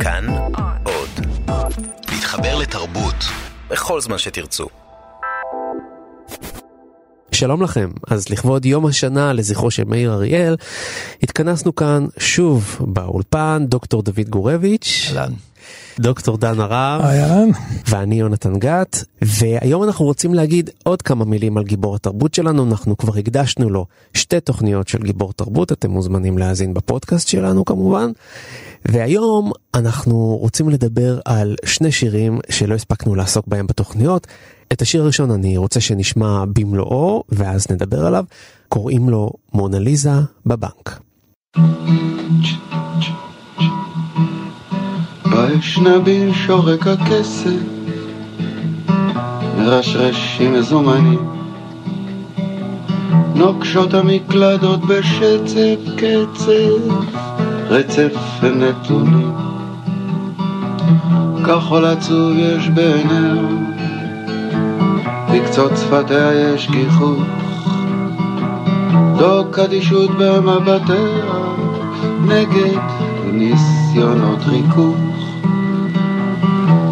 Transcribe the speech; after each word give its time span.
כאן 0.00 0.26
עוד. 0.84 1.26
להתחבר 2.12 2.58
לתרבות 2.58 3.14
בכל 3.70 4.00
זמן 4.00 4.18
שתרצו. 4.18 4.66
שלום 7.32 7.62
לכם, 7.62 7.90
אז 8.10 8.28
לכבוד 8.28 8.66
יום 8.66 8.86
השנה 8.86 9.32
לזכרו 9.32 9.70
של 9.70 9.84
מאיר 9.84 10.12
אריאל, 10.12 10.56
התכנסנו 11.22 11.74
כאן 11.74 12.06
שוב 12.18 12.76
באולפן, 12.80 13.64
דוקטור 13.68 14.02
דוד 14.02 14.28
גורביץ'. 14.28 15.12
אהלן. 15.16 15.32
דוקטור 16.00 16.36
דן 16.36 16.60
הרב, 16.60 17.00
אהלן. 17.04 17.48
ואני 17.88 18.20
יונתן 18.20 18.58
גת, 18.58 19.04
והיום 19.22 19.84
אנחנו 19.84 20.04
רוצים 20.04 20.34
להגיד 20.34 20.70
עוד 20.84 21.02
כמה 21.02 21.24
מילים 21.24 21.58
על 21.58 21.64
גיבור 21.64 21.94
התרבות 21.94 22.34
שלנו, 22.34 22.64
אנחנו 22.64 22.96
כבר 22.96 23.18
הקדשנו 23.18 23.70
לו 23.70 23.86
שתי 24.14 24.40
תוכניות 24.40 24.88
של 24.88 24.98
גיבור 24.98 25.32
תרבות, 25.32 25.72
אתם 25.72 25.90
מוזמנים 25.90 26.38
להאזין 26.38 26.74
בפודקאסט 26.74 27.28
שלנו 27.28 27.64
כמובן, 27.64 28.10
והיום 28.84 29.52
אנחנו 29.74 30.36
רוצים 30.40 30.68
לדבר 30.68 31.18
על 31.24 31.56
שני 31.64 31.92
שירים 31.92 32.38
שלא 32.50 32.74
הספקנו 32.74 33.14
לעסוק 33.14 33.46
בהם 33.46 33.66
בתוכניות. 33.66 34.26
את 34.72 34.82
השיר 34.82 35.02
הראשון 35.02 35.30
אני 35.30 35.56
רוצה 35.56 35.80
שנשמע 35.80 36.44
במלואו, 36.52 37.24
ואז 37.28 37.66
נדבר 37.70 38.06
עליו, 38.06 38.24
קוראים 38.68 39.08
לו 39.08 39.30
מונליזה 39.54 40.10
בבנק. 40.46 41.00
מרשרשים 49.56 50.52
מזומנים, 50.52 51.30
נוקשות 53.34 53.94
המקלדות 53.94 54.80
בשצף 54.80 55.78
קצף, 55.96 57.37
רצף 57.70 58.12
ונתונים. 58.40 59.32
כחול 61.46 61.84
עצוב 61.84 62.32
יש 62.36 62.68
בעיניה, 62.68 63.42
בקצות 65.32 65.72
שפתיה 65.76 66.34
יש 66.34 66.70
גיחוך, 66.70 67.22
דוק 69.18 69.58
אדישות 69.58 70.10
במבטיה, 70.18 70.96
נגד 72.20 72.78
ניסיונות 73.32 74.42
חיכוך. 74.42 74.96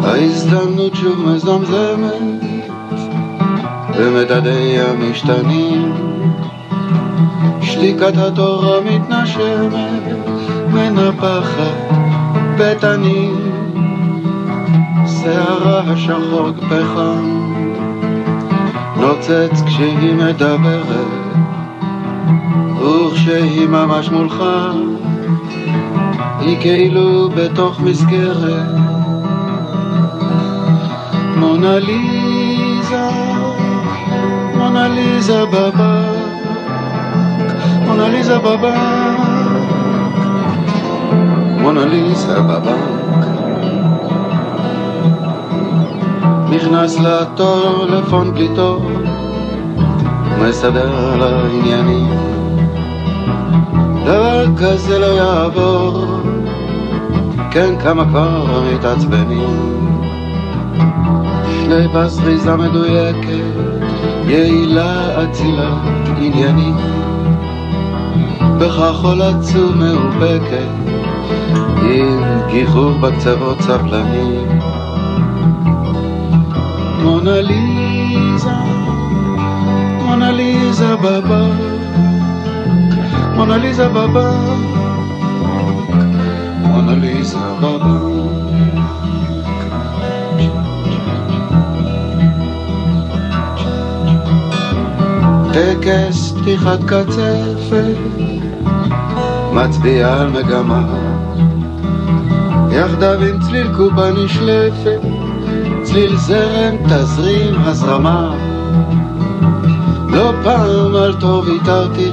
ההזדמנות 0.03 0.95
שוב 0.95 1.29
מזמזמת 1.29 2.47
במדדי 3.99 4.79
המשתנים 4.79 5.93
שתיקת 7.61 8.17
התור 8.17 8.75
המתנשמת 8.75 10.16
מנפחת 10.73 11.95
בתנים 12.57 13.51
שערה 15.07 15.79
השחור 15.79 16.51
פחם 16.69 17.47
נוצץ 18.97 19.61
כשהיא 19.65 20.13
מדברת 20.13 21.07
וכשהיא 22.81 23.67
ממש 23.67 24.09
מולך 24.09 24.43
היא 26.39 26.57
כאילו 26.61 27.29
בתוך 27.29 27.79
מסגרת. 27.79 28.77
מונליזה, 31.37 33.09
מונליזה 34.55 35.45
בבנק, 35.45 36.17
מונליזה 37.85 38.39
בבנק, 38.39 39.36
מונליזה 41.67 42.41
בבנק. 42.41 43.25
נכנס 46.49 46.99
לטלפון 46.99 48.33
בלי 48.33 48.47
תור, 48.55 48.81
מסדר 50.41 51.15
לה 51.15 51.41
עניינים. 51.53 52.09
דבר 54.05 54.45
כזה 54.57 54.99
לא 54.99 55.05
יעבור, 55.05 56.05
כן 57.51 57.75
כמה 57.83 58.05
כבר 58.05 58.61
מתעצבנים. 58.73 59.89
שני 61.45 61.87
בסריזה 61.87 62.55
מדויקת, 62.55 63.45
יעילה 64.27 65.23
אצילת 65.23 66.17
עניינים, 66.17 66.75
בכחול 68.59 69.21
עצוב 69.21 69.75
מאופקת, 69.77 70.87
עם 71.81 72.23
גיחוך 72.51 72.97
בקצוות 73.01 73.61
סבלנים. 73.61 74.47
מונליזה, 77.03 78.49
מונליזה 80.01 80.95
בבנק, 80.95 81.87
מונליזה 83.35 83.89
בבנק, 83.89 84.59
מונליזה 86.61 87.37
בבנק. 87.61 88.27
טקס 95.53 96.31
פתיחת 96.31 96.79
קצפת 96.83 97.97
מצביע 99.53 100.13
על 100.13 100.29
מגמה 100.29 101.06
יחדיו 102.71 103.21
עם 103.21 103.39
צליל 103.39 103.67
קובה 103.75 104.11
נשלפת 104.11 105.01
צליל 105.83 106.17
זרם 106.17 106.75
תזרים 106.89 107.55
הזרמה. 107.57 108.35
לא 110.07 110.31
פעם 110.43 110.95
על 110.95 111.13
טוב 111.19 111.47
ויתרתי 111.47 112.11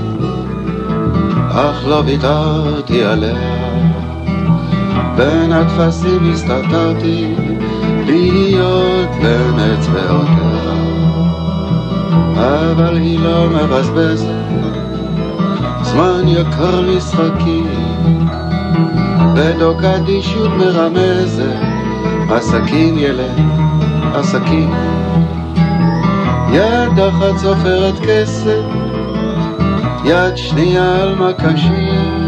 אך 1.51 1.87
לא 1.87 2.03
ויתרתי 2.07 3.05
עליה. 3.05 3.37
בין 5.17 5.53
הטפסים 5.53 6.33
הסתתרתי 6.33 7.35
להיות 8.07 9.11
בין 9.23 9.59
אצבעותיה 9.59 10.55
אבל 12.37 12.97
היא 12.97 13.19
לא 13.21 13.47
מבזבזת 13.51 14.27
זמן 15.83 16.23
יקר 16.27 16.81
משחקים 16.97 17.74
ודוק 19.35 19.85
אדישות 19.85 20.51
מרמזת 20.51 21.59
עסקים 22.31 22.99
ילד, 22.99 23.41
עסקים 24.15 24.75
יד 26.53 26.99
אחת 26.99 27.39
סופרת 27.39 27.95
כסף 28.07 28.63
יד 30.05 30.37
שנייה 30.37 31.03
על 31.03 31.15
מקשים. 31.15 32.25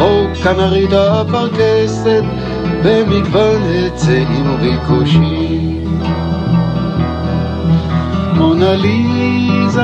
או 0.00 0.26
כנרידה 0.42 1.22
אפרכסת 1.22 2.24
במגוון 2.84 3.62
היצעים 3.62 4.50
וביקושים. 4.50 6.00
מונליזה, 8.34 9.82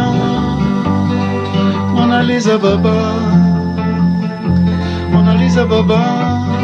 מונליזה 1.91 2.59
בבנק, 2.59 3.42
מונליזה 5.13 5.65
בבנק, 5.65 6.61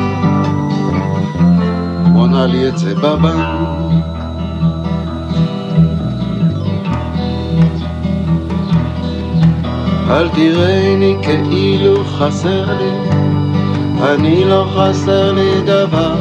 מונה 2.06 2.46
לי 2.46 2.68
את 2.68 2.78
זה 2.78 2.94
בבנק. 2.94 4.04
אל 10.10 10.28
תראיני 10.28 11.16
כאילו 11.22 12.04
חסר 12.04 12.64
לי, 12.78 12.90
אני 14.02 14.44
לא 14.44 14.66
חסר 14.74 15.32
לי 15.32 15.60
דבר. 15.66 16.14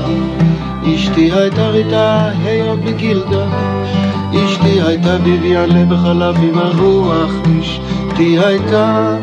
אשתי 0.95 1.31
הייתה 1.31 1.68
ריטה 1.68 2.30
היות 2.44 2.80
בגילדה 2.80 3.45
אשתי 4.35 4.81
הייתה 4.81 5.18
ביביאלה 5.18 5.85
בחלב 5.85 6.35
עם 6.44 6.57
הרוח, 6.57 7.31
אשתי 7.62 8.39
הייתה 8.39 9.15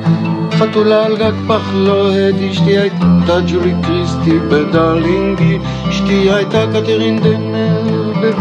חתולה 0.70 1.06
על 1.06 1.16
גג 1.16 1.32
פח 1.49 1.75
לוהד, 1.75 2.34
אשתי 2.50 2.78
הייתה 2.78 3.40
ג'ולי 3.46 3.75
קריסטי 3.82 4.38
בדרלינגי, 4.49 5.58
אשתי 5.88 6.31
הייתה 6.31 6.66
קטרין 6.72 7.19
דנב 7.21 8.32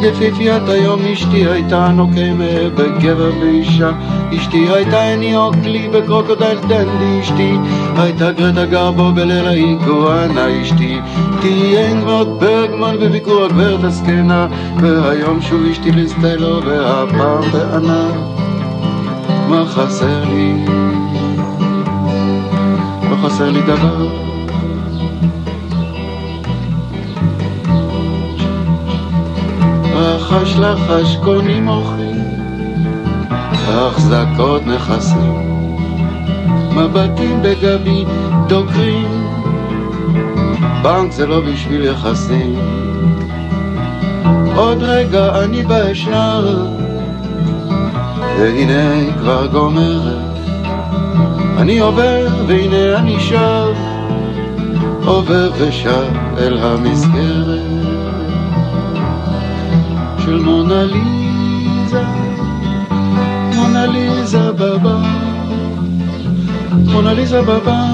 יפיפיית 0.00 0.68
היום, 0.68 1.00
אשתי 1.12 1.46
הייתה 1.46 1.88
אנוק 1.88 2.37
אמה 2.37 2.74
בגבר 2.74 3.30
ואישה, 3.40 3.90
אשתי 4.36 4.66
הייתה 4.68 5.02
אני 5.02 5.36
אוקלי 5.36 5.88
בקרוקודייל 5.88 6.58
דנדי, 6.58 7.20
אשתי 7.20 7.56
הייתה 7.96 8.32
גרטה 8.32 8.64
גרבו 8.64 9.12
בליל 9.12 9.46
האיגואנה, 9.46 10.62
אשתי 10.62 10.98
תהיה 11.40 11.88
אינגריד 11.88 12.28
ברגמן 12.40 12.96
בביקור 13.00 13.44
הגברת 13.44 13.84
הזקנה, 13.84 14.46
והיום 14.80 15.42
שוב 15.42 15.60
אשתי 15.70 15.92
ליסטלו 15.92 16.62
והפעם 16.64 17.50
בענק. 17.52 18.14
מה 19.48 19.64
חסר 19.66 20.24
לי? 20.24 20.83
חסר 23.24 23.50
לי 23.50 23.62
דבר. 23.62 24.08
רחש 29.94 30.56
לחש 30.56 31.16
קונים 31.24 31.68
אורחים, 31.68 32.22
החזקות 33.68 34.66
נכסים, 34.66 35.58
מבטים 36.76 37.42
בגבי 37.42 38.04
דוקרים, 38.48 39.28
בנק 40.82 41.12
זה 41.12 41.26
לא 41.26 41.40
בשביל 41.40 41.84
יחסים. 41.84 42.58
עוד 44.56 44.82
רגע 44.82 45.44
אני 45.44 45.62
באשנר, 45.62 46.66
והנה 48.38 49.14
כבר 49.18 49.46
גומרת. 49.46 50.13
אני 51.58 51.78
עובר 51.78 52.26
והנה 52.46 52.98
אני 52.98 53.20
שב, 53.20 53.74
עובר 55.04 55.50
ושב 55.58 56.12
אל 56.38 56.58
המסגרת. 56.58 57.74
של 60.24 60.40
מונליזה, 60.40 62.02
מונליזה 63.54 64.52
בבא, 64.52 64.98
מונליזה 66.92 67.42
בבא, 67.42 67.86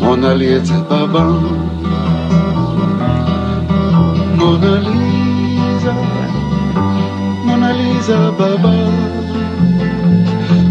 מונלי 0.00 0.56
את 0.56 0.66
זה 0.66 0.74
בבא, 0.90 1.26
מונליזה, 4.34 5.92
מונליזה 7.44 8.30
בבא, 8.30 9.21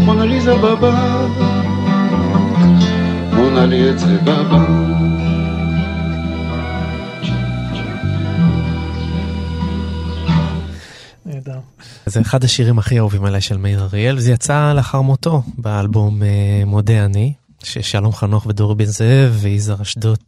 מונליזה 0.04 0.54
בבא, 0.54 1.26
מונלי 3.32 3.90
את 3.90 3.98
זה 3.98 4.18
בבא. 4.18 4.92
זה 12.06 12.20
אחד 12.20 12.44
השירים 12.44 12.78
הכי 12.78 12.98
אהובים 12.98 13.24
עליי 13.24 13.40
של 13.40 13.56
מאיר 13.56 13.82
אריאל, 13.82 14.16
וזה 14.16 14.32
יצא 14.32 14.72
לאחר 14.72 15.00
מותו 15.00 15.42
באלבום 15.58 16.22
אה, 16.22 16.62
מודה 16.66 17.04
אני, 17.04 17.32
ששלום 17.64 18.12
חנוך 18.12 18.46
ודורי 18.46 18.74
בן 18.74 18.84
זאב 18.84 19.38
ויזהר 19.40 19.82
אשדוד 19.82 20.18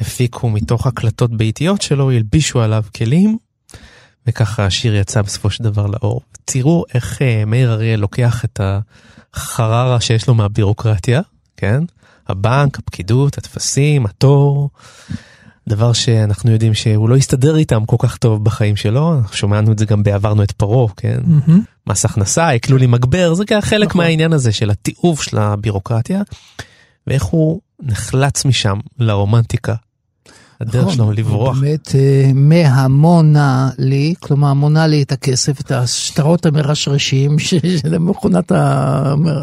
הפיקו 0.00 0.50
מתוך 0.50 0.86
הקלטות 0.86 1.36
ביתיות 1.36 1.82
שלו, 1.82 2.10
הלבישו 2.10 2.60
עליו 2.60 2.84
כלים, 2.96 3.38
וככה 4.26 4.66
השיר 4.66 4.94
יצא 4.94 5.22
בסופו 5.22 5.50
של 5.50 5.64
דבר 5.64 5.86
לאור. 5.86 6.20
תראו 6.44 6.84
איך 6.94 7.22
אה, 7.22 7.44
מאיר 7.44 7.72
אריאל 7.72 8.00
לוקח 8.00 8.44
את 8.44 8.60
החררה 9.34 10.00
שיש 10.00 10.28
לו 10.28 10.34
מהבירוקרטיה, 10.34 11.20
כן? 11.56 11.82
הבנק, 12.28 12.78
הפקידות, 12.78 13.38
הטפסים, 13.38 14.06
התור. 14.06 14.70
דבר 15.68 15.92
שאנחנו 15.92 16.52
יודעים 16.52 16.74
שהוא 16.74 17.08
לא 17.08 17.16
הסתדר 17.16 17.56
איתם 17.56 17.84
כל 17.84 17.96
כך 17.98 18.16
טוב 18.16 18.44
בחיים 18.44 18.76
שלו, 18.76 19.20
שמענו 19.32 19.72
את 19.72 19.78
זה 19.78 19.84
גם 19.84 20.02
בעברנו 20.02 20.42
את 20.42 20.52
פרעה, 20.52 20.92
כן? 20.96 21.18
Mm-hmm. 21.18 21.52
מס 21.86 22.04
הכנסה, 22.04 22.50
עקלו 22.50 22.76
לי 22.76 22.86
מגבר, 22.86 23.34
זה 23.34 23.44
חלק 23.60 23.88
נכון. 23.88 24.00
מהעניין 24.00 24.32
הזה 24.32 24.52
של 24.52 24.70
התיעוב 24.70 25.22
של 25.22 25.38
הבירוקרטיה, 25.38 26.22
ואיך 27.06 27.22
הוא 27.22 27.60
נחלץ 27.80 28.44
משם 28.44 28.78
לרומנטיקה. 28.98 29.74
הדרך 30.60 30.82
נכון, 30.82 30.94
שלו 30.94 31.12
לברוח. 31.12 31.58
באמת 31.58 31.94
אה, 31.94 32.30
מהמונה 32.34 33.70
לי, 33.78 34.14
כלומר 34.20 34.54
מונה 34.54 34.86
לי 34.86 35.02
את 35.02 35.12
הכסף, 35.12 35.60
את 35.60 35.70
השטרות 35.70 36.46
המרשרשים 36.46 37.38
של 37.82 37.98
מכונת 37.98 38.52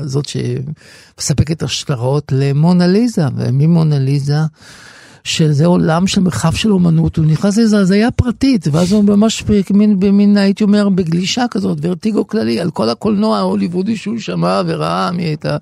הזאת 0.04 0.26
שמספקת 0.26 1.64
השטרות 1.64 2.32
למונה 2.36 2.88
ליזה, 2.88 3.26
וממונה 3.36 4.00
ליזה 4.00 4.40
שזה 5.24 5.66
עולם 5.66 6.08
של 6.08 6.22
מרחב 6.22 6.54
של 6.54 6.72
אומנות, 6.72 7.18
הוא 7.18 7.26
נכנס 7.26 7.58
לאיזו 7.58 7.78
הזיה 7.78 8.12
פרטית, 8.12 8.68
ואז 8.72 8.92
הוא 8.92 9.04
ממש 9.04 9.44
במין, 9.44 10.00
במין, 10.00 10.38
הייתי 10.38 10.64
אומר, 10.64 10.90
בגלישה 10.90 11.46
כזאת, 11.52 11.78
ורטיגו 11.82 12.28
כללי, 12.28 12.60
על 12.60 12.72
כל 12.72 12.90
הקולנוע 12.90 13.38
ההוליוודי 13.38 13.98
שהוא 13.98 14.20
שמע 14.20 14.62
וראה, 14.66 15.12
מי 15.12 15.24
הייתה, 15.24 15.58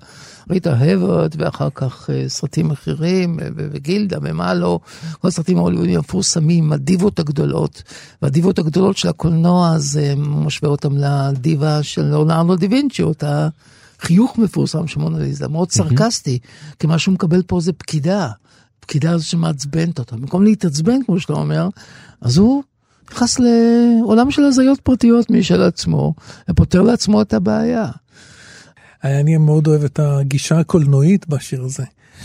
ריטה 0.50 0.72
הבוט, 0.72 1.36
ואחר 1.38 1.68
כך 1.74 2.10
אה, 2.10 2.24
סרטים 2.28 2.70
אחרים, 2.70 3.38
וגילדה 3.56 4.18
ומה 4.22 4.54
לא, 4.54 4.78
כל 5.20 5.28
הסרטים 5.28 5.58
ההוליוודים 5.58 5.96
המפורסמים, 5.96 6.72
הדיבות 6.72 7.18
הגדולות, 7.18 7.82
והדיבות 8.22 8.58
הגדולות 8.58 8.96
של 8.96 9.08
הקולנוע, 9.08 9.78
זה 9.78 10.14
משווה 10.16 10.70
אותם 10.70 10.96
לדיבה 10.96 11.82
של 11.82 12.02
לאונרדו 12.02 12.56
דה 12.56 12.66
וינצ'י, 12.70 13.02
אותה 13.02 13.48
חיוך 14.00 14.38
מפורסם 14.38 14.86
של 14.86 15.00
מונליזה, 15.00 15.48
מאוד 15.48 15.70
סרקסטי, 15.70 16.38
כי 16.78 16.86
מה 16.86 16.98
שהוא 16.98 17.14
מקבל 17.14 17.42
פה 17.42 17.60
זה 17.60 17.72
פקידה. 17.72 18.28
הפקידה 18.90 19.10
הזו 19.10 19.28
שמעצבנת 19.28 19.98
אותו. 19.98 20.16
במקום 20.16 20.44
להתעצבן, 20.44 21.02
כמו 21.06 21.20
שאתה 21.20 21.32
אומר, 21.32 21.68
אז 22.20 22.36
הוא 22.36 22.62
נכנס 23.12 23.38
לעולם 23.38 24.30
של 24.30 24.44
הזיות 24.44 24.80
פרטיות 24.80 25.30
משל 25.30 25.62
עצמו, 25.62 26.14
ופותר 26.50 26.82
לעצמו 26.82 27.22
את 27.22 27.34
הבעיה. 27.34 27.86
אני 29.04 29.36
מאוד 29.36 29.66
אוהב 29.66 29.84
את 29.84 29.98
הגישה 29.98 30.58
הקולנועית 30.58 31.28
בשיר 31.28 31.64
הזה. 31.64 31.84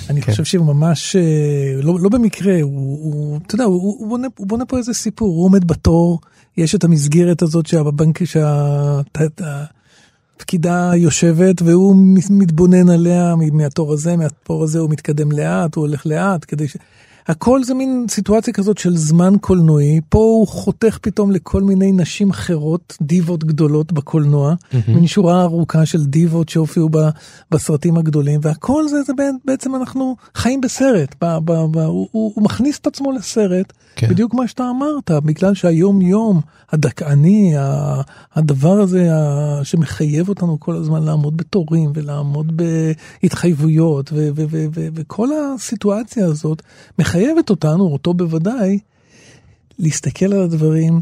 אני 0.10 0.22
כן. 0.22 0.32
חושב 0.32 0.44
שהוא 0.44 0.66
ממש, 0.66 1.16
אה, 1.16 1.82
לא, 1.82 2.00
לא 2.00 2.10
במקרה, 2.10 2.62
הוא, 2.62 3.00
הוא, 3.04 3.40
אתה 3.48 3.56
יודע, 3.56 3.64
הוא, 3.64 3.82
הוא, 4.00 4.08
בונה, 4.08 4.28
הוא 4.38 4.48
בונה 4.48 4.66
פה 4.66 4.78
איזה 4.78 4.94
סיפור, 4.94 5.28
הוא 5.28 5.46
עומד 5.46 5.68
בתור, 5.68 6.20
יש 6.58 6.76
את 6.76 6.84
המסגרת 6.84 7.42
הזאת 7.42 7.66
שהבנק, 7.66 8.24
שה... 8.24 9.02
פקידה 10.38 10.92
יושבת 10.96 11.62
והוא 11.62 11.96
מתבונן 12.30 12.90
עליה 12.90 13.36
מהתור 13.52 13.94
הזה, 13.94 14.18
מהתור 14.18 14.64
הזה 14.64 14.80
הוא 14.80 14.90
מתקדם 14.90 15.32
לאט, 15.32 15.76
הוא 15.76 15.88
הולך 15.88 16.06
לאט, 16.06 16.46
כדי 16.48 16.68
ש... 16.68 16.78
הכל 17.28 17.64
זה 17.64 17.74
מין 17.74 18.06
סיטואציה 18.10 18.54
כזאת 18.54 18.78
של 18.78 18.98
זמן 18.98 19.34
קולנועי, 19.42 20.02
פה 20.10 20.18
הוא 20.18 20.48
חותך 20.48 20.98
פתאום 21.02 21.32
לכל 21.32 21.62
מיני 21.62 21.92
נשים 21.92 22.30
אחרות, 22.30 22.98
דיבות 23.02 23.44
גדולות 23.44 23.94
בקולנוע, 23.94 24.54
mm-hmm. 24.54 24.76
מין 24.88 25.08
שורה 25.08 25.42
ארוכה 25.42 25.86
של 25.86 26.06
דיבות 26.06 26.50
שהופיעו 26.50 26.90
ב, 26.90 26.98
בסרטים 27.52 27.98
הגדולים, 27.98 28.40
והכל 28.44 28.88
זה, 28.88 29.04
זה 29.04 29.14
בעצם 29.46 29.76
אנחנו 29.76 30.16
חיים 30.36 30.62
בסרט, 30.62 31.16
ב, 31.24 31.38
ב, 31.46 31.52
ב, 31.72 31.78
הוא, 31.78 32.08
הוא, 32.12 32.32
הוא 32.36 32.44
מכניס 32.44 32.80
את 32.80 32.88
עצמו 32.88 33.12
לסרט, 33.12 33.74
כן. 33.96 34.08
בדיוק 34.10 34.34
מה 34.34 34.48
שאתה 34.48 34.70
אמרת, 34.70 35.12
בגלל 35.12 35.54
שהיום 35.54 36.02
יום 36.02 36.42
הדכאני, 36.72 37.54
הדבר 38.36 38.80
הזה 38.80 39.10
שמחייב 39.64 40.30
אותנו 40.30 40.60
כל 40.60 40.76
הזמן 40.76 41.04
לעמוד 41.04 41.38
בתורים 41.38 41.92
ולעמוד 41.96 42.62
בהתחייבויות, 43.22 44.14
ו, 44.14 44.30
ו, 44.36 44.46
ו, 44.52 44.66
ו, 44.76 44.88
וכל 44.96 45.30
הסיטואציה 45.56 46.26
הזאת, 46.26 46.62
מחייבת 47.16 47.50
אותנו, 47.50 47.84
אותו 47.84 48.14
בוודאי, 48.14 48.80
להסתכל 49.80 50.34
על 50.34 50.42
הדברים 50.42 51.02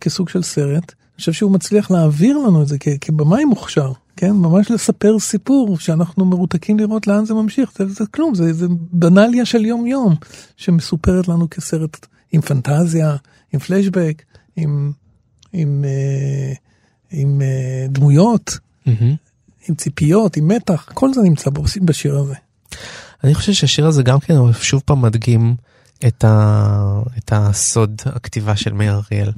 כסוג 0.00 0.28
של 0.28 0.42
סרט. 0.42 0.92
אני 0.92 1.16
חושב 1.16 1.32
שהוא 1.32 1.52
מצליח 1.52 1.90
להעביר 1.90 2.38
לנו 2.38 2.62
את 2.62 2.68
זה 2.68 2.76
כבמאי 3.00 3.44
מוכשר, 3.44 3.92
כן? 4.16 4.30
ממש 4.30 4.70
לספר 4.70 5.18
סיפור 5.18 5.78
שאנחנו 5.78 6.24
מרותקים 6.24 6.78
לראות 6.78 7.06
לאן 7.06 7.24
זה 7.24 7.34
ממשיך. 7.34 7.72
זה, 7.78 7.88
זה 7.88 8.04
כלום, 8.06 8.34
זה, 8.34 8.52
זה 8.52 8.66
בנליה 8.92 9.44
של 9.44 9.64
יום 9.64 9.86
יום 9.86 10.14
שמסופרת 10.56 11.28
לנו 11.28 11.50
כסרט 11.50 12.06
עם 12.32 12.40
פנטזיה, 12.40 13.16
עם 13.52 13.60
פלשבק, 13.60 14.22
עם, 14.56 14.92
עם, 15.52 15.84
אה, 15.84 16.52
עם, 17.10 17.28
עם 17.30 17.42
אה, 17.42 17.86
דמויות, 17.88 18.58
mm-hmm. 18.86 18.90
עם 19.68 19.74
ציפיות, 19.74 20.36
עם 20.36 20.48
מתח, 20.48 20.88
כל 20.94 21.14
זה 21.14 21.20
נמצא 21.22 21.50
בשיר 21.84 22.18
הזה. 22.18 22.34
אני 23.24 23.34
חושב 23.34 23.52
שהשיר 23.52 23.86
הזה 23.86 24.02
גם 24.02 24.20
כן 24.20 24.34
שוב 24.60 24.82
פעם 24.84 25.02
מדגים 25.02 25.54
את, 26.06 26.24
ה... 26.24 27.00
את 27.18 27.32
הסוד 27.32 28.02
הכתיבה 28.06 28.56
של 28.56 28.72
מאיר 28.72 29.00
אריאל. 29.12 29.32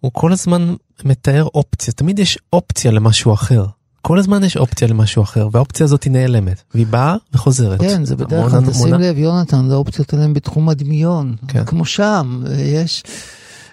הוא 0.00 0.10
כל 0.14 0.32
הזמן 0.32 0.74
מתאר 1.04 1.44
אופציה, 1.54 1.94
תמיד 1.94 2.18
יש 2.18 2.38
אופציה 2.52 2.90
למשהו 2.90 3.34
אחר. 3.34 3.66
כל 4.02 4.18
הזמן 4.18 4.44
יש 4.44 4.56
אופציה 4.56 4.88
למשהו 4.88 5.22
אחר, 5.22 5.48
והאופציה 5.52 5.84
הזאת 5.84 6.02
היא 6.04 6.12
נעלמת, 6.12 6.62
והיא 6.74 6.86
באה 6.86 7.16
וחוזרת. 7.32 7.80
כן, 7.80 8.04
זה 8.04 8.16
בדרך 8.16 8.50
כלל, 8.50 8.70
תשים 8.70 8.94
לב, 8.94 9.18
יונתן, 9.18 9.68
זה 9.68 9.74
האופציות 9.74 10.12
האלה 10.12 10.28
בתחום 10.28 10.68
הדמיון. 10.68 11.36
כן. 11.48 11.64
כמו 11.64 11.84
שם, 11.84 12.42
יש... 12.58 13.02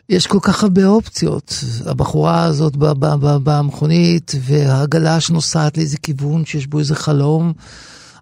יש 0.09 0.27
כל 0.27 0.39
כך 0.41 0.63
הרבה 0.63 0.85
אופציות. 0.85 1.63
הבחורה 1.85 2.43
הזאת 2.43 2.73
במכונית, 3.43 4.31
והעגלה 4.41 5.19
שנוסעת 5.19 5.77
לאיזה 5.77 5.97
כיוון 5.97 6.45
שיש 6.45 6.67
בו 6.67 6.79
איזה 6.79 6.95
חלום. 6.95 7.53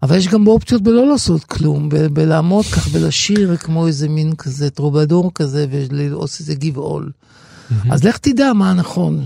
אבל 0.03 0.17
יש 0.17 0.27
גם 0.27 0.47
אופציות 0.47 0.81
בלא 0.81 1.07
לעשות 1.07 1.43
כלום, 1.43 1.89
ב- 1.89 2.07
בלעמוד 2.07 2.65
כך 2.65 2.87
ולשיר 2.91 3.57
כמו 3.57 3.87
איזה 3.87 4.09
מין 4.09 4.35
כזה 4.35 4.69
טרובדור 4.69 5.31
כזה 5.35 5.65
ולעשות 5.71 6.39
איזה 6.39 6.55
גבעול. 6.55 7.11
Mm-hmm. 7.11 7.93
אז 7.93 8.03
לך 8.03 8.17
תדע 8.17 8.53
מה 8.53 8.71
הנכון. 8.71 9.25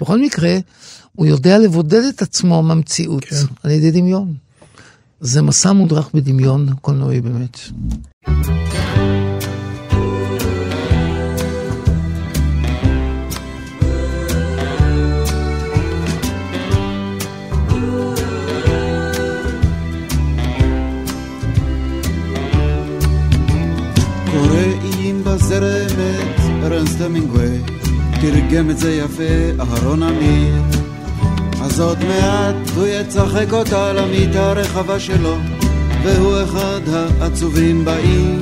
בכל 0.00 0.20
מקרה, 0.20 0.58
הוא 1.12 1.26
יודע 1.26 1.58
לבודד 1.58 2.02
את 2.04 2.22
עצמו 2.22 2.62
מהמציאות 2.62 3.24
כן. 3.24 3.36
על 3.62 3.70
ידי 3.70 3.90
דמיון. 3.90 4.34
זה 5.20 5.42
מסע 5.42 5.72
מודרך 5.72 6.10
בדמיון 6.14 6.68
קולנועי 6.80 7.20
באמת. 7.20 7.58
תרגם 28.56 28.70
את 28.70 28.78
זה 28.78 28.94
יפה 28.94 29.22
אהרון 29.60 30.02
אמיר. 30.02 30.54
אז 31.62 31.80
עוד 31.80 31.98
מעט 32.04 32.54
הוא 32.76 32.86
יצחק 32.86 33.52
אותה 33.52 33.92
למיטה 33.92 34.50
הרחבה 34.50 35.00
שלו, 35.00 35.36
והוא 36.02 36.34
אחד 36.44 36.80
העצובים 37.20 37.84
בעיר. 37.84 38.40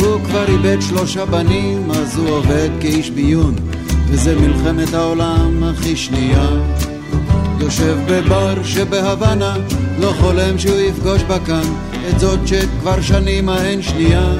הוא 0.00 0.20
כבר 0.24 0.44
איבד 0.48 0.76
שלושה 0.80 1.24
בנים, 1.24 1.90
אז 1.90 2.18
הוא 2.18 2.30
עובד 2.30 2.68
כאיש 2.80 3.10
ביון, 3.10 3.54
וזה 4.08 4.40
מלחמת 4.40 4.94
העולם 4.94 5.62
הכי 5.62 5.96
שנייה. 5.96 6.48
יושב 7.60 7.96
בבר 8.08 8.62
שבהוואנה, 8.64 9.56
לא 10.00 10.12
חולם 10.20 10.58
שהוא 10.58 10.78
יפגוש 10.78 11.22
בה 11.22 11.38
כאן, 11.38 11.64
את 12.10 12.20
זאת 12.20 12.38
שכבר 12.46 13.00
שנים 13.00 13.48
ההן 13.48 13.82
שנייה. 13.82 14.36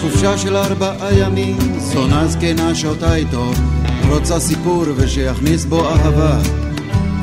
חופשה 0.00 0.38
של 0.38 0.56
ארבעה 0.56 1.18
ימים, 1.18 1.56
זונה 1.78 2.28
זקנה 2.28 2.74
שותה 2.74 3.14
איתו, 3.14 3.50
רוצה 4.08 4.40
סיפור 4.40 4.84
ושיכניס 4.96 5.64
בו 5.64 5.88
אהבה. 5.88 6.38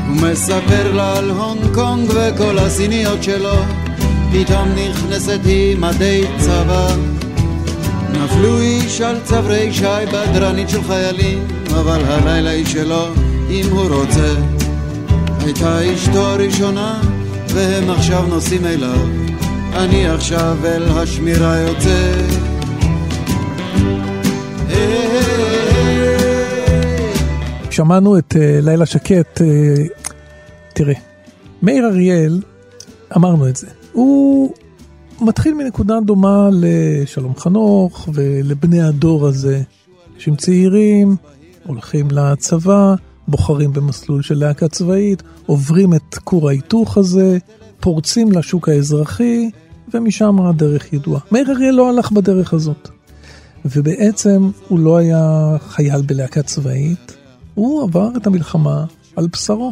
הוא 0.08 0.16
מספר 0.16 0.92
לה 0.94 1.18
על 1.18 1.30
הונג 1.30 1.76
קונג 1.76 2.10
וכל 2.10 2.60
הסיניות 2.60 3.24
שלו, 3.24 3.56
פתאום 4.32 4.70
נכנסת 4.70 5.40
היא 5.46 5.78
מדי 5.78 6.24
צבא. 6.40 6.88
נפלו 8.12 8.60
איש 8.60 9.02
על 9.02 9.20
צברי 9.24 9.74
שי 9.74 10.06
בדרנית 10.14 10.70
של 10.70 10.84
חיילים, 10.84 11.48
אבל 11.70 12.02
הלילה 12.06 12.50
היא 12.50 12.66
שלו, 12.66 13.08
אם 13.50 13.66
הוא 13.72 13.96
רוצה. 13.96 14.36
הייתה 15.40 15.94
אשתו 15.94 16.26
הראשונה, 16.26 17.02
והם 17.50 17.90
עכשיו 17.90 18.26
נוסעים 18.28 18.66
אליו. 18.66 19.08
אני 19.74 20.08
עכשיו 20.08 20.58
אל 20.66 20.84
השמירה 20.90 21.58
יוצא. 21.58 22.55
שמענו 27.76 28.18
את 28.18 28.34
uh, 28.34 28.38
לילה 28.62 28.86
שקט, 28.86 29.42
uh, 29.42 30.06
תראה, 30.74 30.94
מאיר 31.62 31.86
אריאל, 31.86 32.42
אמרנו 33.16 33.50
את 33.50 33.56
זה, 33.56 33.68
הוא 33.92 34.54
מתחיל 35.22 35.54
מנקודה 35.54 36.00
דומה 36.06 36.50
לשלום 36.52 37.36
חנוך 37.36 38.10
ולבני 38.14 38.82
הדור 38.82 39.28
הזה, 39.28 39.62
אנשים 40.16 40.36
צעירים, 40.36 41.16
הולכים 41.66 42.08
לצבא, 42.12 42.96
בוחרים 43.28 43.74
במסלול 43.74 44.22
של 44.22 44.36
להקה 44.36 44.68
צבאית, 44.68 45.24
עוברים 45.46 45.94
את 45.94 46.16
כור 46.24 46.50
ההיתוך 46.50 46.98
הזה, 46.98 47.38
פורצים 47.80 48.32
לשוק 48.32 48.70
האזרחי, 48.70 49.50
ומשם 49.94 50.42
הדרך 50.42 50.94
ידועה. 50.94 51.22
מאיר 51.32 51.52
אריאל 51.52 51.76
לא 51.76 51.90
הלך 51.90 52.12
בדרך 52.12 52.54
הזאת. 52.54 52.90
ובעצם 53.66 54.50
הוא 54.68 54.80
לא 54.80 54.98
היה 54.98 55.56
חייל 55.68 56.02
בלהקה 56.02 56.42
צבאית, 56.44 57.15
הוא 57.56 57.84
עבר 57.84 58.10
את 58.18 58.28
המלחמה 58.28 58.86
על 59.16 59.28
בשרו. 59.28 59.72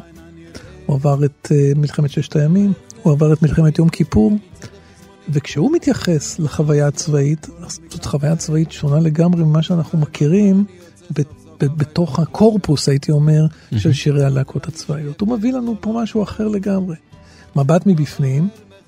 הוא 0.86 0.96
עבר 0.96 1.26
את 1.26 1.48
uh, 1.52 1.80
מלחמת 1.80 2.10
ששת 2.10 2.36
הימים, 2.36 2.74
הוא 3.04 3.14
עבר 3.14 3.34
את 3.34 3.42
מלחמת 3.42 3.78
יום 3.78 3.90
כיפור, 3.90 4.32
וכשהוא 5.30 5.72
מתייחס 5.72 6.40
לחוויה 6.40 6.88
הצבאית, 6.88 7.48
זאת 7.90 8.06
חוויה 8.06 8.36
צבאית 8.36 8.72
שונה 8.72 9.00
לגמרי 9.00 9.44
ממה 9.44 9.64
שאנחנו 9.64 10.00
מכירים 10.00 10.66
בתוך 11.60 12.20
הקורפוס, 12.20 12.90
הייתי 12.90 13.12
אומר, 13.12 13.46
של 13.78 13.94
שירי 13.94 14.26
הלהקות 14.26 14.68
הצבאיות. 14.68 15.22
הוא 15.22 15.30
מביא 15.30 15.54
לנו 15.54 15.76
פה 15.82 16.02
משהו 16.04 16.24
אחר 16.24 16.48
לגמרי. 16.48 16.96
מבט 17.56 17.86
מבפנים, 17.86 18.48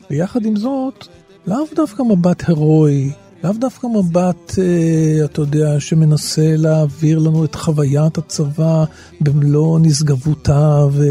ויחד 0.09 0.45
עם 0.45 0.55
זאת, 0.55 1.07
לאו 1.47 1.65
דווקא 1.75 2.03
מבט 2.03 2.49
הירואי, 2.49 3.11
לאו 3.45 3.53
דווקא 3.53 3.87
מבט, 3.87 4.59
אה, 4.59 5.25
אתה 5.25 5.41
יודע, 5.41 5.79
שמנסה 5.79 6.55
להעביר 6.57 7.19
לנו 7.19 7.45
את 7.45 7.55
חוויית 7.55 8.17
הצבא 8.17 8.83
במלוא 9.21 9.79
נשגבותה, 9.81 10.85
ו... 10.91 11.03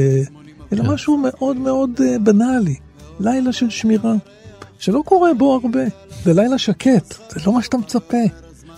אלא 0.72 0.82
כן. 0.82 0.90
משהו 0.90 1.16
מאוד 1.16 1.56
מאוד 1.56 1.90
אה, 2.02 2.18
בנאלי, 2.18 2.74
לילה 3.20 3.52
של 3.52 3.70
שמירה, 3.70 4.14
שלא 4.78 5.02
קורה 5.04 5.34
בו 5.34 5.54
הרבה. 5.54 5.84
זה 6.24 6.34
לילה 6.34 6.58
שקט, 6.58 7.14
זה 7.30 7.40
לא 7.46 7.52
מה 7.52 7.62
שאתה 7.62 7.76
מצפה. 7.76 8.22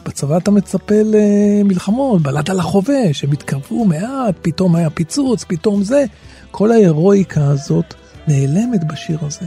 בצבא 0.04 0.36
אתה 0.36 0.50
מצפה 0.50 0.94
למלחמות, 1.04 2.22
בלד 2.22 2.50
על 2.50 2.58
החובש, 2.58 3.24
הם 3.24 3.32
התקרבו 3.32 3.84
מעט, 3.84 4.34
פתאום 4.42 4.76
היה 4.76 4.90
פיצוץ, 4.90 5.44
פתאום 5.44 5.82
זה. 5.82 6.04
כל 6.50 6.72
ההירואיקה 6.72 7.46
הזאת 7.46 7.94
נעלמת 8.28 8.84
בשיר 8.84 9.18
הזה. 9.22 9.46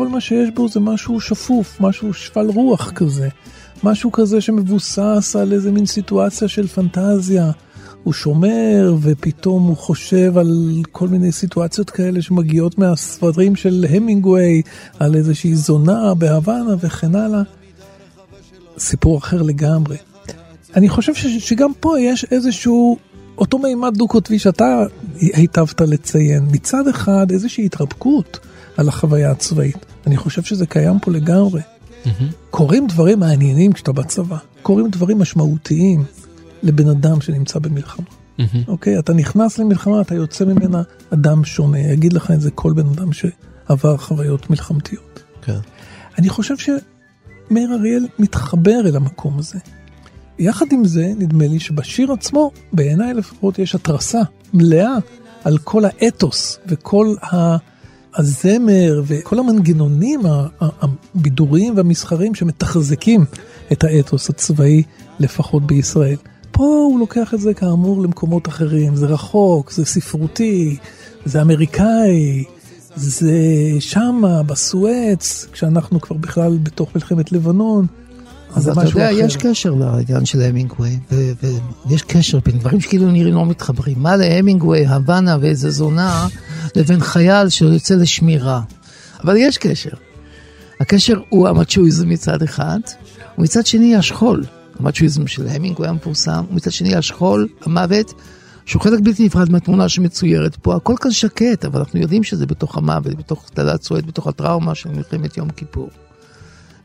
כל 0.00 0.08
מה 0.08 0.20
שיש 0.20 0.50
בו 0.54 0.68
זה 0.68 0.80
משהו 0.80 1.20
שפוף, 1.20 1.80
משהו 1.80 2.14
שפל 2.14 2.46
רוח 2.54 2.90
כזה. 2.90 3.28
משהו 3.82 4.12
כזה 4.12 4.40
שמבוסס 4.40 5.36
על 5.40 5.52
איזה 5.52 5.72
מין 5.72 5.86
סיטואציה 5.86 6.48
של 6.48 6.66
פנטזיה. 6.66 7.50
הוא 8.04 8.12
שומר 8.12 8.94
ופתאום 9.00 9.62
הוא 9.62 9.76
חושב 9.76 10.38
על 10.38 10.82
כל 10.92 11.08
מיני 11.08 11.32
סיטואציות 11.32 11.90
כאלה 11.90 12.22
שמגיעות 12.22 12.78
מהספרים 12.78 13.56
של 13.56 13.86
המינגווי, 13.90 14.62
על 14.98 15.14
איזושהי 15.14 15.54
זונה 15.54 16.14
בהוואנה 16.14 16.74
וכן 16.80 17.14
הלאה. 17.14 17.42
סיפור 18.78 19.18
אחר 19.18 19.42
לגמרי. 19.42 19.96
אני 20.76 20.88
חושב 20.88 21.14
ש, 21.14 21.26
שגם 21.26 21.70
פה 21.80 22.00
יש 22.00 22.24
איזשהו, 22.30 22.98
אותו 23.38 23.58
מימד 23.58 23.94
דו-קוטבי 23.96 24.38
שאתה 24.38 24.82
היטבת 25.14 25.80
לציין. 25.80 26.46
מצד 26.52 26.88
אחד 26.88 27.26
איזושהי 27.30 27.66
התרפקות 27.66 28.38
על 28.76 28.88
החוויה 28.88 29.30
הצבאית. 29.30 29.89
אני 30.06 30.16
חושב 30.16 30.42
שזה 30.42 30.66
קיים 30.66 30.98
פה 30.98 31.10
לגמרי. 31.10 31.60
Mm-hmm. 31.60 32.08
קורים 32.50 32.86
דברים 32.86 33.20
מעניינים 33.20 33.72
כשאתה 33.72 33.92
בצבא, 33.92 34.36
קורים 34.62 34.88
דברים 34.90 35.18
משמעותיים 35.18 36.04
לבן 36.62 36.88
אדם 36.88 37.20
שנמצא 37.20 37.58
במלחמה. 37.58 38.06
Mm-hmm. 38.06 38.68
אוקיי? 38.68 38.98
אתה 38.98 39.12
נכנס 39.12 39.58
למלחמה, 39.58 40.00
אתה 40.00 40.14
יוצא 40.14 40.44
ממנה 40.44 40.82
אדם 41.10 41.44
שונה, 41.44 41.78
יגיד 41.78 42.12
לך 42.12 42.30
את 42.30 42.40
זה 42.40 42.50
כל 42.50 42.72
בן 42.72 42.86
אדם 42.86 43.12
שעבר 43.12 43.96
חוויות 43.96 44.50
מלחמתיות. 44.50 45.22
כן. 45.42 45.58
אני 46.18 46.28
חושב 46.28 46.54
מאיר 47.50 47.74
אריאל 47.74 48.06
מתחבר 48.18 48.80
אל 48.86 48.96
המקום 48.96 49.38
הזה. 49.38 49.58
יחד 50.38 50.66
עם 50.72 50.84
זה, 50.84 51.12
נדמה 51.18 51.46
לי 51.46 51.60
שבשיר 51.60 52.12
עצמו, 52.12 52.50
בעיניי 52.72 53.14
לפחות, 53.14 53.58
יש 53.58 53.74
התרסה 53.74 54.20
מלאה 54.54 54.94
על 55.44 55.58
כל 55.58 55.82
האתוס 55.84 56.58
וכל 56.66 57.14
הזמר 58.14 59.02
וכל 59.04 59.38
המנגנונים 59.38 60.20
הבידוריים 60.60 61.76
והמסחריים 61.76 62.34
שמתחזקים 62.34 63.24
את 63.72 63.84
האתוס 63.84 64.30
הצבאי, 64.30 64.82
לפחות 65.20 65.66
בישראל. 65.66 66.16
פה 66.50 66.64
הוא 66.64 66.98
לוקח 66.98 67.34
את 67.34 67.40
זה 67.40 67.54
כאמור 67.54 68.02
למקומות 68.02 68.48
אחרים, 68.48 68.96
זה 68.96 69.06
רחוק, 69.06 69.72
זה 69.72 69.84
ספרותי, 69.84 70.76
זה 71.24 71.42
אמריקאי, 71.42 72.44
זה 72.96 73.32
שמה, 73.80 74.42
בסואץ, 74.42 75.46
כשאנחנו 75.52 76.00
כבר 76.00 76.16
בכלל 76.16 76.58
בתוך 76.62 76.94
מלחמת 76.94 77.32
לבנון. 77.32 77.86
אז 78.54 78.68
אתה 78.68 78.80
יודע, 78.80 79.10
אחר. 79.10 79.18
יש 79.18 79.36
קשר 79.36 79.70
לעניין 79.70 80.24
של 80.24 80.42
המינגווי, 80.42 80.98
ויש 81.88 82.02
קשר 82.02 82.38
בין 82.44 82.58
דברים 82.58 82.80
שכאילו 82.80 83.10
נראים 83.10 83.34
לא 83.34 83.46
מתחברים. 83.46 83.98
מה 83.98 84.16
להמינגווי, 84.16 84.86
הוואנה 84.86 85.36
ואיזה 85.40 85.70
זונה, 85.70 86.28
לבין 86.76 87.00
חייל 87.00 87.48
שיוצא 87.48 87.94
לשמירה. 87.94 88.60
אבל 89.24 89.36
יש 89.36 89.58
קשר. 89.58 89.90
הקשר 90.80 91.20
הוא 91.28 91.48
המצ'ואיזם 91.48 92.08
מצד 92.08 92.42
אחד, 92.42 92.78
ומצד 93.38 93.66
שני 93.66 93.96
השכול. 93.96 94.44
המצ'ואיזם 94.78 95.26
של 95.26 95.48
המינגווי 95.48 95.88
המפורסם, 95.88 96.44
ומצד 96.50 96.72
שני 96.72 96.94
השכול, 96.94 97.48
המוות, 97.62 98.14
שהוא 98.66 98.82
חלק 98.82 99.00
בלתי 99.00 99.26
נפרד 99.26 99.50
מהתמונה 99.50 99.88
שמצוירת 99.88 100.56
פה, 100.56 100.76
הכל 100.76 100.94
כאן 101.00 101.10
שקט, 101.10 101.64
אבל 101.64 101.78
אנחנו 101.78 102.00
יודעים 102.00 102.22
שזה 102.22 102.46
בתוך 102.46 102.76
המוות, 102.76 103.14
בתוך 103.14 103.50
תעלת 103.54 103.82
סואט, 103.82 104.04
בתוך 104.04 104.26
הטראומה 104.26 104.74
של 104.74 104.90
מלחמת 104.90 105.36
יום 105.36 105.50
כיפור. 105.50 105.90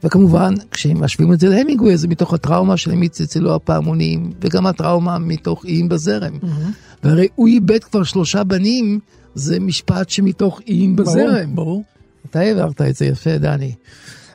וכמובן, 0.05 0.53
כשהם 0.71 1.03
משווים 1.03 1.33
את 1.33 1.39
זה 1.39 1.49
להמינגווי, 1.49 1.97
זה 1.97 2.07
מתוך 2.07 2.33
הטראומה 2.33 2.77
של 2.77 2.91
הם 2.91 3.07
צלצלו 3.07 3.55
הפעמונים, 3.55 4.31
וגם 4.41 4.67
הטראומה 4.67 5.17
מתוך 5.17 5.65
איים 5.65 5.89
בזרם. 5.89 6.33
Mm-hmm. 6.41 7.03
והרי 7.03 7.27
הוא 7.35 7.47
איבד 7.47 7.83
כבר 7.83 8.03
שלושה 8.03 8.43
בנים, 8.43 8.99
זה 9.35 9.59
משפט 9.59 10.09
שמתוך 10.09 10.61
איים 10.67 10.95
בזרם. 10.95 11.55
ברור, 11.55 11.65
ברור. 11.65 11.83
אתה 12.29 12.39
העברת 12.39 12.81
את 12.81 12.95
זה 12.95 13.05
יפה, 13.05 13.37
דני. 13.37 13.71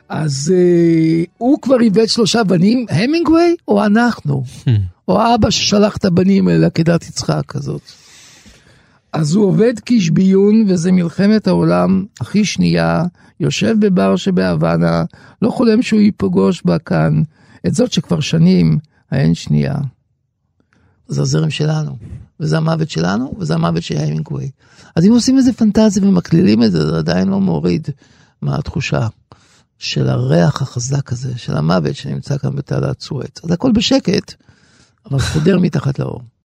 אז 0.09 0.53
אה, 0.55 1.23
הוא 1.37 1.61
כבר 1.61 1.81
איבד 1.81 2.07
שלושה 2.07 2.43
בנים, 2.43 2.85
המינגווי 2.89 3.55
או 3.67 3.85
אנחנו? 3.85 4.43
Hmm. 4.65 4.69
או 5.07 5.21
האבא 5.21 5.49
ששלח 5.49 5.97
את 5.97 6.05
הבנים 6.05 6.49
אל 6.49 6.63
עקדת 6.63 7.09
יצחק 7.09 7.43
כזאת. 7.47 7.81
אז 9.13 9.35
הוא 9.35 9.45
עובד 9.45 9.79
כאיש 9.79 10.09
ביון, 10.09 10.65
וזה 10.67 10.91
מלחמת 10.91 11.47
העולם 11.47 12.05
הכי 12.21 12.45
שנייה, 12.45 13.03
יושב 13.39 13.75
בבר 13.79 14.15
שבהוואנה, 14.15 15.03
לא 15.41 15.49
חולם 15.49 15.81
שהוא 15.81 15.99
ייפגוש 15.99 16.61
בה 16.65 16.79
כאן, 16.79 17.21
את 17.67 17.73
זאת 17.73 17.91
שכבר 17.91 18.19
שנים 18.19 18.77
האין 19.11 19.33
שנייה. 19.33 19.75
זה 21.07 21.21
הזרם 21.21 21.49
שלנו, 21.49 21.97
וזה 22.39 22.57
המוות 22.57 22.89
שלנו, 22.89 23.33
וזה 23.39 23.53
המוות 23.53 23.83
של 23.83 23.97
היימינגווי. 23.97 24.51
אז 24.95 25.05
אם 25.05 25.11
עושים 25.11 25.37
איזה 25.37 25.53
פנטזיה 25.53 26.03
ומקלילים 26.03 26.63
את 26.63 26.71
זה, 26.71 26.87
זה 26.87 26.97
עדיין 26.97 27.27
לא 27.27 27.39
מוריד 27.39 27.87
מהתחושה 28.41 29.07
של 29.79 30.09
הריח 30.09 30.61
החזק 30.61 31.11
הזה, 31.11 31.37
של 31.37 31.57
המוות 31.57 31.95
שנמצא 31.95 32.37
כאן 32.37 32.55
בתעלת 32.55 33.01
סואץ. 33.01 33.43
אז 33.43 33.51
הכל 33.51 33.71
בשקט, 33.71 34.33
אבל 35.05 35.19
חודר 35.19 35.59
מתחת 35.59 35.99
לאור. 35.99 36.21